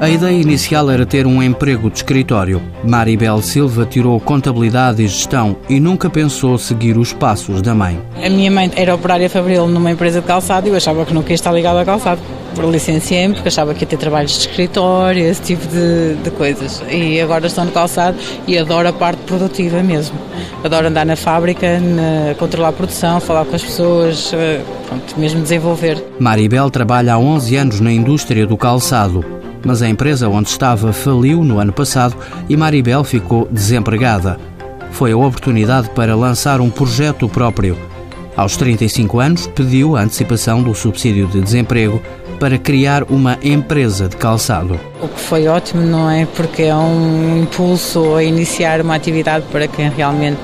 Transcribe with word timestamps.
A 0.00 0.08
ideia 0.08 0.40
inicial 0.40 0.90
era 0.90 1.04
ter 1.04 1.26
um 1.26 1.42
emprego 1.42 1.90
de 1.90 1.98
escritório. 1.98 2.62
Maribel 2.82 3.42
Silva 3.42 3.84
tirou 3.84 4.18
contabilidade 4.18 5.02
e 5.02 5.06
gestão 5.06 5.58
e 5.68 5.78
nunca 5.78 6.08
pensou 6.08 6.56
seguir 6.56 6.96
os 6.96 7.12
passos 7.12 7.60
da 7.60 7.74
mãe. 7.74 8.00
A 8.16 8.30
minha 8.30 8.50
mãe 8.50 8.72
era 8.76 8.94
operária 8.94 9.28
fabril 9.28 9.68
numa 9.68 9.90
empresa 9.90 10.22
de 10.22 10.26
calçado 10.26 10.66
e 10.66 10.70
eu 10.70 10.76
achava 10.76 11.04
que 11.04 11.12
nunca 11.12 11.28
ia 11.28 11.34
estar 11.34 11.52
ligada 11.52 11.82
a 11.82 11.84
calçado. 11.84 12.18
Por 12.54 12.64
licenciei-me 12.64 13.34
porque 13.34 13.48
achava 13.48 13.74
que 13.74 13.84
ia 13.84 13.86
ter 13.86 13.98
trabalhos 13.98 14.32
de 14.32 14.38
escritório, 14.38 15.22
esse 15.22 15.42
tipo 15.42 15.66
de, 15.66 16.14
de 16.14 16.30
coisas. 16.30 16.82
E 16.90 17.20
agora 17.20 17.46
estou 17.46 17.66
no 17.66 17.70
calçado 17.70 18.16
e 18.48 18.56
adoro 18.56 18.88
a 18.88 18.94
parte 18.94 19.18
produtiva 19.26 19.82
mesmo. 19.82 20.18
Adoro 20.64 20.88
andar 20.88 21.04
na 21.04 21.14
fábrica, 21.14 21.78
na, 21.78 22.34
controlar 22.36 22.70
a 22.70 22.72
produção, 22.72 23.20
falar 23.20 23.44
com 23.44 23.54
as 23.54 23.62
pessoas, 23.62 24.32
eh, 24.32 24.62
pronto, 24.88 25.20
mesmo 25.20 25.42
desenvolver. 25.42 26.02
Maribel 26.18 26.70
trabalha 26.70 27.12
há 27.12 27.18
11 27.18 27.56
anos 27.56 27.80
na 27.80 27.92
indústria 27.92 28.46
do 28.46 28.56
calçado 28.56 29.39
mas 29.64 29.82
a 29.82 29.88
empresa 29.88 30.28
onde 30.28 30.48
estava 30.48 30.92
faliu 30.92 31.44
no 31.44 31.58
ano 31.58 31.72
passado 31.72 32.16
e 32.48 32.56
Maribel 32.56 33.04
ficou 33.04 33.48
desempregada. 33.50 34.38
Foi 34.90 35.12
a 35.12 35.16
oportunidade 35.16 35.90
para 35.90 36.16
lançar 36.16 36.60
um 36.60 36.70
projeto 36.70 37.28
próprio. 37.28 37.76
Aos 38.36 38.56
35 38.56 39.20
anos, 39.20 39.46
pediu 39.48 39.96
a 39.96 40.02
antecipação 40.02 40.62
do 40.62 40.74
subsídio 40.74 41.26
de 41.26 41.40
desemprego 41.40 42.00
para 42.38 42.56
criar 42.56 43.04
uma 43.04 43.38
empresa 43.42 44.08
de 44.08 44.16
calçado. 44.16 44.80
O 45.02 45.08
que 45.08 45.20
foi 45.20 45.46
ótimo, 45.46 45.82
não 45.82 46.10
é? 46.10 46.26
Porque 46.26 46.62
é 46.62 46.74
um 46.74 47.42
impulso 47.42 48.14
a 48.14 48.24
iniciar 48.24 48.80
uma 48.80 48.94
atividade 48.94 49.44
para 49.52 49.68
quem 49.68 49.90
realmente 49.90 50.40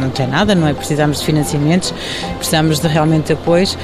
não 0.00 0.08
tem 0.08 0.26
nada, 0.26 0.54
não 0.54 0.66
é? 0.66 0.72
Precisamos 0.72 1.20
de 1.20 1.26
financiamentos, 1.26 1.92
precisamos 2.38 2.80
de 2.80 2.88
realmente 2.88 3.32
apoios 3.34 3.76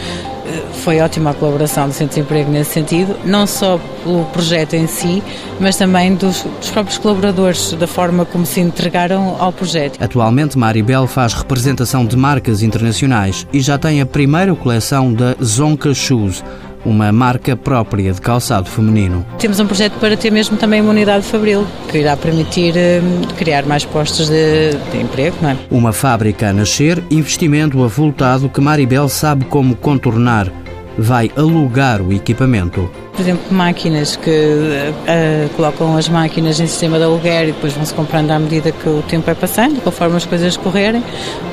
foi 0.85 1.01
ótima 1.01 1.31
a 1.31 1.35
colaboração 1.35 1.89
do 1.89 1.95
Centro 1.95 2.15
de 2.15 2.21
Emprego 2.21 2.51
nesse 2.51 2.73
sentido, 2.73 3.17
não 3.25 3.47
só 3.47 3.81
pelo 4.03 4.25
projeto 4.27 4.75
em 4.75 4.87
si, 4.87 5.23
mas 5.61 5.77
também 5.77 6.15
dos, 6.15 6.43
dos, 6.43 6.71
próprios 6.71 6.99
colaboradores, 6.99 7.73
da 7.73 7.87
forma 7.87 8.25
como 8.25 8.47
se 8.47 8.61
entregaram 8.61 9.37
ao 9.39 9.53
projeto. 9.53 10.03
Atualmente, 10.03 10.57
Maribel 10.57 11.07
faz 11.07 11.33
representação 11.33 12.05
de 12.05 12.17
marcas 12.17 12.63
internacionais 12.63 13.47
e 13.53 13.61
já 13.61 13.79
tem 13.79 14.01
a 14.01 14.07
primeira 14.07 14.55
coleção 14.55 15.13
da 15.13 15.35
Zonka 15.43 15.93
Shoes 15.93 16.45
uma 16.87 17.11
marca 17.11 17.57
própria 17.57 18.13
de 18.13 18.21
calçado 18.21 18.71
feminino. 18.71 19.27
Temos 19.39 19.59
um 19.59 19.67
projeto 19.67 19.95
para 19.99 20.17
ter 20.17 20.31
mesmo 20.31 20.57
também 20.57 20.81
uma 20.81 20.91
unidade 20.91 21.25
fabril, 21.25 21.67
que 21.91 21.99
irá 21.99 22.17
permitir 22.17 22.75
hum, 22.77 23.23
criar 23.37 23.67
mais 23.67 23.85
postos 23.85 24.29
de, 24.29 24.71
de 24.93 24.99
emprego, 24.99 25.37
não 25.43 25.51
é? 25.51 25.57
Uma 25.71 25.93
fábrica 25.93 26.49
a 26.49 26.53
nascer, 26.53 27.03
investimento 27.11 27.83
avultado 27.83 28.49
que 28.49 28.61
Maribel 28.61 29.09
sabe 29.09 29.45
como 29.47 29.75
contornar. 29.75 30.51
Vai 30.99 31.31
alugar 31.37 32.01
o 32.01 32.11
equipamento. 32.11 32.91
Por 33.13 33.21
exemplo, 33.21 33.45
máquinas 33.51 34.17
que 34.17 34.31
uh, 34.31 35.49
colocam 35.55 35.97
as 35.97 36.09
máquinas 36.09 36.59
em 36.59 36.67
sistema 36.67 36.97
de 36.97 37.05
aluguer 37.05 37.49
e 37.49 37.53
depois 37.53 37.75
vão-se 37.75 37.93
comprando 37.93 38.31
à 38.31 38.39
medida 38.39 38.73
que 38.73 38.89
o 38.89 39.03
tempo 39.03 39.31
é 39.31 39.35
passando, 39.35 39.81
conforme 39.83 40.17
as 40.17 40.25
coisas 40.25 40.57
correrem, 40.57 41.03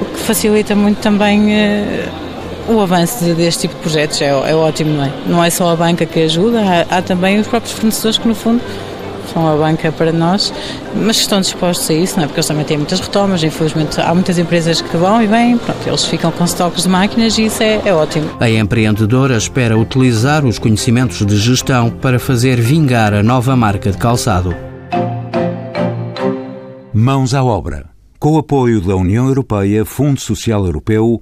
o 0.02 0.06
que 0.06 0.20
facilita 0.20 0.76
muito 0.76 1.00
também 1.00 1.52
uh, 1.52 2.33
o 2.68 2.80
avanço 2.80 3.24
deste 3.36 3.62
tipo 3.62 3.76
de 3.76 3.82
projetos 3.82 4.22
é, 4.22 4.28
é, 4.30 4.56
ótimo, 4.56 4.94
não 4.94 5.04
é? 5.04 5.12
Não 5.26 5.44
é 5.44 5.50
só 5.50 5.72
a 5.72 5.76
banca 5.76 6.06
que 6.06 6.22
ajuda, 6.22 6.62
há, 6.62 6.98
há, 6.98 7.02
também 7.02 7.40
os 7.40 7.48
próprios 7.48 7.74
fornecedores 7.74 8.18
que, 8.18 8.28
no 8.28 8.36
fundo, 8.36 8.62
são 9.34 9.48
a 9.48 9.56
banca 9.56 9.92
para 9.92 10.12
nós, 10.12 10.54
mas 10.96 11.18
estão 11.18 11.42
dispostos 11.42 11.90
a 11.90 11.94
isso, 11.94 12.18
não 12.18 12.24
é? 12.24 12.28
Porque 12.28 12.40
eles 12.40 12.48
também 12.48 12.66
têm 12.66 12.78
muitas 12.78 13.00
retomas, 13.00 13.44
infelizmente 13.44 14.00
há 14.00 14.14
muitas 14.14 14.38
empresas 14.38 14.82
que 14.82 14.96
vão 14.96 15.22
e 15.22 15.28
vêm, 15.28 15.58
pronto, 15.58 15.88
eles 15.88 16.06
ficam 16.06 16.32
com 16.32 16.44
estoques 16.44 16.84
de 16.84 16.90
máquinas 16.90 17.38
e 17.38 17.46
isso 17.46 17.64
é, 17.64 17.82
é 17.86 17.94
ótimo. 17.94 18.30
A 18.40 18.50
empreendedora 18.50 19.36
espera 19.38 19.78
utilizar 19.78 20.46
os 20.46 20.60
conhecimentos 20.60 21.26
de 21.26 21.38
gestão 21.38 21.90
para 21.90 22.20
fazer 22.20 22.60
vingar 22.60 23.14
a 23.14 23.24
nova 23.24 23.56
marca 23.56 23.92
de 23.92 23.98
calçado. 23.98 24.56
Mãos 26.94 27.34
à 27.34 27.44
obra. 27.44 27.94
Com 28.20 28.36
o 28.36 28.38
apoio 28.38 28.80
da 28.80 28.96
União 28.96 29.28
Europeia, 29.28 29.84
Fundo 29.84 30.22
Social 30.22 30.66
Europeu, 30.66 31.22